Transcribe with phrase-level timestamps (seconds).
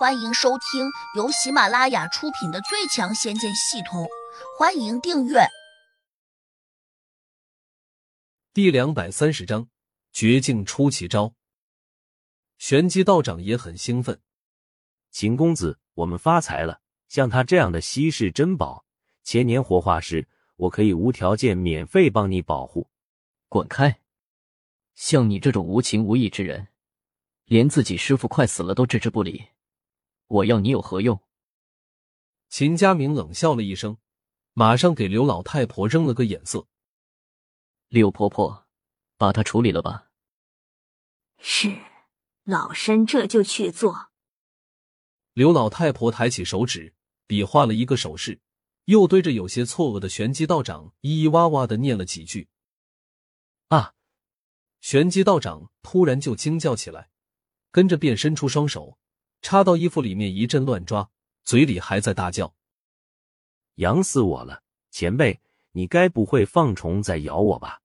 [0.00, 4.04] 欢迎收听由喜马拉雅出品的《最强仙剑系统》，
[4.58, 5.40] 欢迎订阅。
[8.54, 9.68] 第两百三十章，
[10.10, 11.34] 绝境出奇招。
[12.56, 14.18] 玄机道长也很兴奋。
[15.10, 16.80] 秦公子，我们发财了！
[17.08, 18.86] 像他这样的稀世珍宝，
[19.22, 20.26] 千年活化石，
[20.56, 22.88] 我可以无条件免费帮你保护。
[23.50, 24.00] 滚开！
[24.94, 26.68] 像你这种无情无义之人，
[27.44, 29.46] 连自己师傅快死了都置之不理。
[30.30, 31.20] 我要你有何用？
[32.48, 33.98] 秦家明冷笑了一声，
[34.52, 36.68] 马上给刘老太婆扔了个眼色。
[37.88, 38.68] 柳婆婆，
[39.16, 40.08] 把她处理了吧。
[41.38, 41.80] 是，
[42.44, 44.10] 老身这就去做。
[45.32, 46.94] 刘老太婆抬起手指，
[47.26, 48.40] 比划了一个手势，
[48.84, 52.48] 又对着有些错愕的玄机道长咿咿哇哇的念了几句。
[53.68, 53.94] 啊！
[54.80, 57.10] 玄机道长突然就惊叫起来，
[57.72, 58.96] 跟着便伸出双手。
[59.42, 61.10] 插到衣服里面一阵乱抓，
[61.44, 62.54] 嘴里还在大叫
[63.76, 64.62] ：“痒死我了！
[64.90, 65.40] 前辈，
[65.72, 67.80] 你该不会放虫在咬我吧？”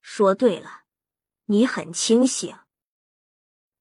[0.00, 0.84] 说对了，
[1.46, 2.56] 你很清醒。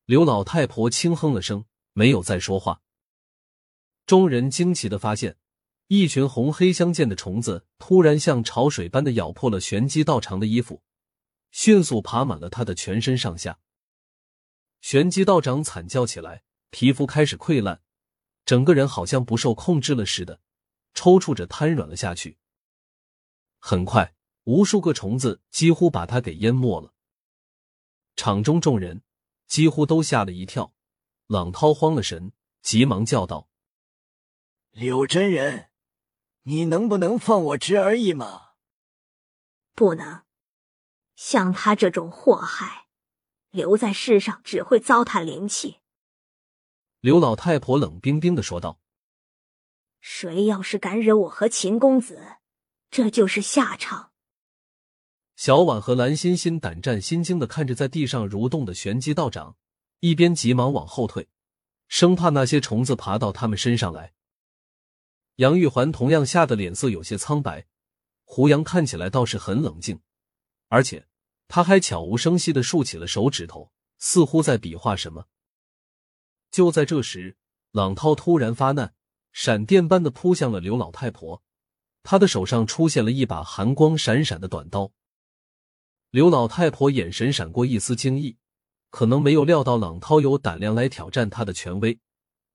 [0.06, 2.82] 刘老太婆轻哼了声，没有再说话。
[4.06, 5.38] 众人惊奇的发现，
[5.88, 10.82] 一群红黑相间的虫子突然像潮水般的咬破了玄机道长的衣服，
[11.52, 13.60] 迅速爬满了他的全身上下。
[14.82, 16.44] 玄机道长惨叫起来。
[16.72, 17.82] 皮肤开始溃烂，
[18.46, 20.40] 整个人好像不受控制了似的，
[20.94, 22.38] 抽搐着瘫软了下去。
[23.60, 26.94] 很快，无数个虫子几乎把他给淹没了。
[28.16, 29.04] 场中众人
[29.48, 30.74] 几乎都吓了一跳，
[31.28, 33.50] 朗涛慌了神，急忙叫道
[34.72, 35.70] ：“柳真人，
[36.44, 38.54] 你能不能放我侄儿一马
[39.76, 40.24] ？”“不能，
[41.16, 42.88] 像他这种祸害，
[43.50, 45.80] 留在世上只会糟蹋灵气。”
[47.02, 48.80] 刘老太婆冷冰冰的说道
[50.00, 52.38] ：“谁要是敢惹我和秦公子，
[52.92, 54.12] 这就是下场。”
[55.36, 59.58] 小婉和蓝欣欣胆战心惊的看着在地上蠕动的玄机道长，
[60.02, 61.28] 一边急忙往后退，
[61.88, 64.14] 生怕那些虫子爬到他们身上来。
[65.38, 67.66] 杨玉环同样吓得脸色有些苍白，
[68.26, 70.00] 胡杨看起来倒是很冷静，
[70.68, 71.08] 而且
[71.48, 75.26] 他还悄无声息的竖起了手指头，似乎在比划什么。
[76.52, 77.38] 就在这时，
[77.72, 78.94] 朗涛突然发难，
[79.32, 81.42] 闪电般的扑向了刘老太婆。
[82.04, 84.92] 他的手上出现了一把寒光闪闪的短刀。
[86.10, 88.38] 刘老太婆眼神闪过一丝惊异，
[88.90, 91.98] 可能没有料到朗涛有胆量来挑战他的权威，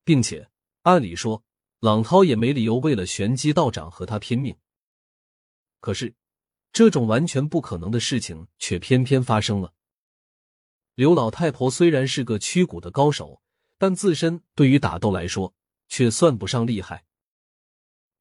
[0.05, 0.51] 并且
[0.83, 1.43] 按理说，
[1.81, 4.55] 朗涛也没理由为了玄机道长和他拼命。
[5.81, 6.15] 可是，
[6.73, 9.73] 这种完全不可能的事情却偏偏发生了。
[10.97, 13.41] 刘老太婆虽然是个驱蛊的高手。
[13.79, 15.55] 但自身对于打斗来说，
[15.89, 17.05] 却算不上厉害。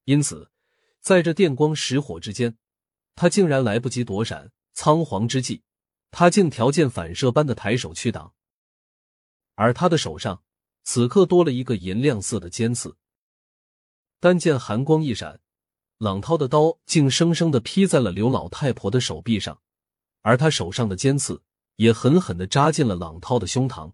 [0.03, 0.51] 因此，
[0.99, 2.57] 在这电光石火之间，
[3.15, 4.51] 他竟然来不及躲闪。
[4.77, 5.63] 仓皇之际，
[6.11, 8.33] 他竟条件反射般的抬手去挡。
[9.53, 10.43] 而他的手上
[10.83, 12.97] 此刻多了一个银亮色的尖刺。
[14.19, 15.39] 但见寒光一闪，
[15.97, 19.61] 朗涛的刀竟生生的劈在了刘老太婆的手臂上，
[20.21, 21.41] 而他手上的尖刺
[21.77, 23.93] 也狠狠的扎进了朗涛的胸膛。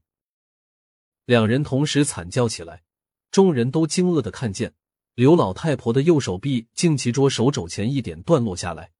[1.26, 2.84] 两人同时惨叫起来，
[3.32, 4.74] 众人都惊愕的看见
[5.14, 8.92] 刘老太婆的右手臂竟其着手肘前一点断落下来。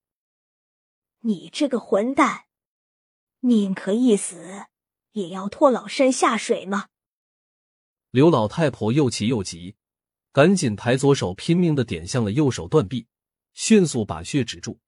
[1.22, 2.46] 你这个混蛋，
[3.42, 4.66] 宁可一死，
[5.12, 6.88] 也要拖老身下水吗？
[8.10, 9.76] 刘老太婆又气又急，
[10.32, 13.08] 赶紧抬左手拼命的点向了右手断臂，
[13.54, 14.80] 迅速把血止住。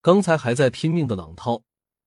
[0.00, 1.62] 刚才还在拼命的朗涛，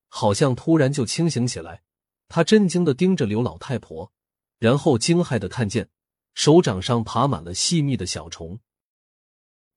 [0.10, 1.84] 好像突然就清醒起来，
[2.28, 4.12] 他震惊的盯着刘老太婆。
[4.58, 5.90] 然后惊骇的看见
[6.34, 8.62] 手掌上爬满了细密的小虫。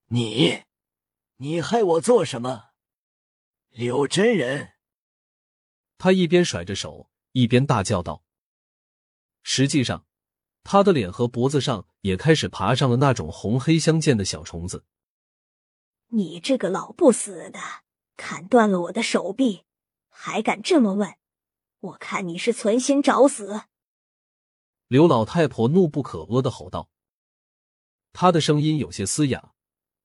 [0.07, 0.63] 你，
[1.39, 2.71] 你害我做什么？
[3.71, 4.75] 柳真人。
[5.99, 8.23] 他一边甩着手，一边大叫道
[9.43, 10.07] ：“实际上，
[10.63, 14.85] 他的脸和脖子上也开始爬上了那种红黑相间的小虫子。
[16.07, 17.59] 你这个老不死的，
[18.17, 19.65] 砍断了我的手臂，
[20.09, 21.18] 还敢这么问？
[21.81, 23.63] 我看你是存心找死！”
[24.89, 26.89] 刘老太婆怒不可遏的吼道
[28.13, 29.53] ：“她的声音有些嘶哑，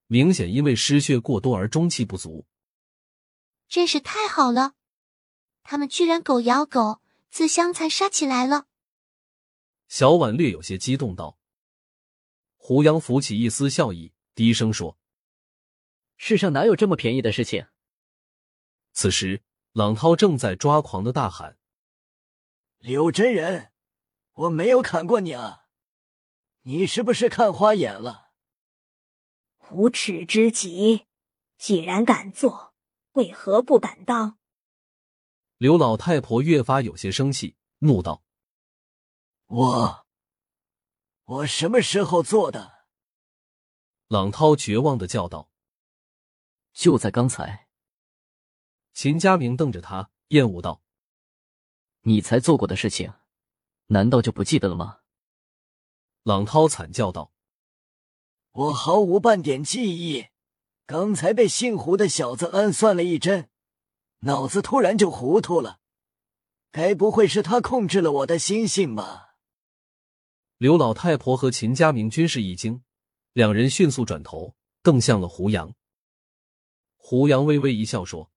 [0.08, 2.46] 明显因为失血过多而中气不足。
[3.68, 4.74] 真是太好了，
[5.64, 8.68] 他们居然狗咬狗，自相残杀起来了。”
[9.88, 11.38] 小婉略有些激动道。
[12.58, 14.98] 胡杨浮起一丝笑意，低声说
[16.18, 17.68] ：“世上哪有这么便宜的事情？”
[18.94, 19.42] 此时，
[19.72, 21.58] 朗涛正在抓狂的大喊
[22.84, 23.72] ：“柳真人！”
[24.36, 25.68] 我没有砍过你啊！
[26.64, 28.34] 你是不是看花眼了？
[29.72, 31.06] 无耻之极！
[31.58, 32.76] 既然敢做，
[33.14, 34.38] 为何不敢当？
[35.58, 38.22] 刘老太婆越发有些生气，怒道
[39.48, 40.08] ：“我，
[41.24, 42.88] 我什么时候做的？”
[44.10, 45.50] 朗涛绝望的叫道
[46.74, 47.70] ：“就在刚才。”
[48.94, 50.83] 秦家明瞪着他，厌恶道
[52.04, 53.14] ：“你才做过的事情，
[53.88, 55.00] 难道就不记得了吗？”
[56.24, 57.34] 朗涛惨叫道
[58.52, 60.28] ：“我毫无半点记忆，
[60.86, 63.50] 刚才被姓胡的小子暗算了一针，
[64.20, 65.80] 脑子突然就糊涂了。
[66.72, 69.36] 该不会是他控制了我的心性吧？”
[70.58, 72.84] 刘老太婆和秦家明均是一惊，
[73.34, 75.76] 两人迅速转头瞪向了胡杨。
[76.96, 78.32] 胡杨微微一笑说。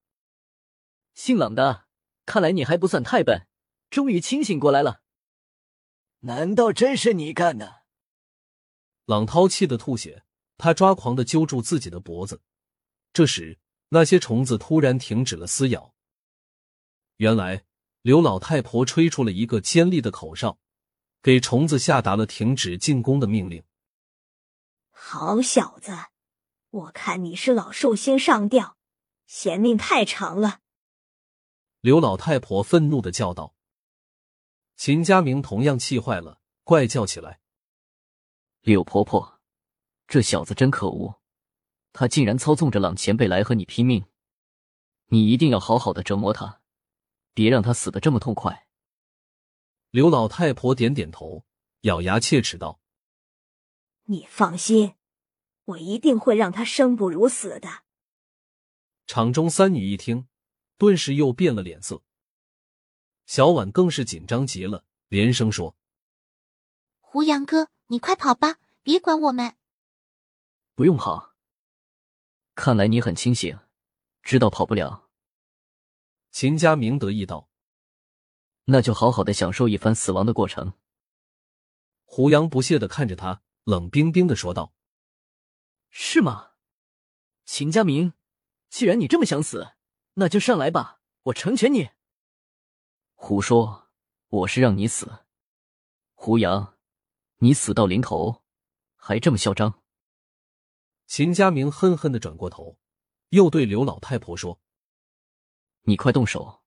[1.15, 1.87] 姓朗的，
[2.25, 3.47] 看来你还不算太笨，
[3.97, 5.01] 终于清醒过来了。
[6.19, 7.85] 难道真是你干的？
[9.07, 10.23] 朗涛气得吐血，
[10.59, 12.43] 他抓狂的揪住自己的脖子。
[13.15, 13.59] 这时，
[13.89, 15.95] 那些虫子突然停止了撕咬。
[17.17, 17.65] 原来，
[18.03, 20.59] 刘老太婆吹出了一个尖利的口哨，
[21.23, 23.65] 给虫子下达了停止进攻的命令。
[24.91, 25.97] 好小子，
[26.69, 28.77] 我看你是老寿星上吊，
[29.27, 30.61] 嫌命太长了。
[31.81, 33.55] 刘老太婆愤怒的叫道
[34.77, 37.41] ：“秦家明同样气坏了，怪叫起来
[38.61, 39.41] ：‘柳婆婆，
[40.07, 41.21] 这小子真可恶！
[41.93, 44.05] 他竟然操纵着朗前辈来和你拼命，
[45.07, 46.61] 你一定要好好的折磨他，
[47.33, 48.67] 别让他死的这么痛快。’”
[49.91, 51.47] 刘老太婆点点头，
[51.83, 52.81] 咬牙切齿道
[54.05, 54.95] ：“你放心，
[55.65, 57.85] 我一定会让他生不如死的。”
[59.07, 60.29] 场中三女一听。
[60.79, 62.03] 顿时又变了脸色，
[63.27, 65.77] 小婉更是紧张极了，连声说
[67.01, 69.57] ：“胡杨哥，你快跑吧，别管我们。”
[70.75, 71.35] 不用跑，
[72.55, 73.59] 看来你很清醒，
[74.23, 75.09] 知道跑不了。
[76.31, 77.49] 秦家明得意道
[78.67, 80.75] ：“那就好好的享受一番死亡的过程。”
[82.05, 84.73] 胡杨不屑的看着他，冷冰冰的说道
[85.91, 86.53] ：“是吗？
[87.45, 88.13] 秦家明，
[88.69, 89.73] 既然你这么想死。”
[90.19, 91.91] 那就上来吧，我成全你。
[93.19, 93.89] 胡说，
[94.29, 95.25] 我是让你死。
[96.13, 96.77] 胡杨，
[97.39, 98.45] 你死到临头
[98.95, 99.83] 还这么嚣张。
[101.07, 102.79] 秦家明恨恨的转过头，
[103.31, 104.61] 又对刘老太婆说
[105.83, 106.63] ：“你快动手，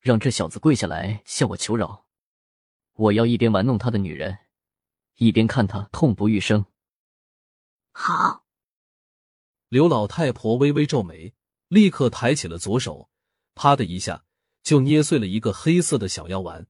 [0.00, 2.06] 让这小子跪下来向我求饶。
[2.94, 4.36] 我要一边玩弄他的女人，
[5.14, 6.66] 一边看他痛不欲生。”
[7.92, 8.44] 好。
[9.68, 11.34] 刘老太婆微微皱眉。
[11.68, 13.10] 立刻抬起了左手，
[13.54, 14.23] 啪的一下
[14.64, 16.66] 就捏碎了一个黑色的小药丸。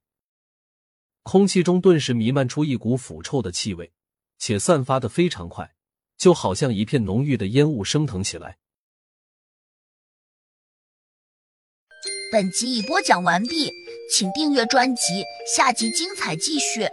[1.23, 3.93] 空气中顿时弥漫出一股腐臭的气味，
[4.37, 5.75] 且散发的非常快，
[6.19, 8.59] 就好像一片浓郁的烟雾升腾起来。
[12.31, 13.71] 本集已播讲完毕，
[14.11, 16.87] 请订阅专辑，下集精彩继续。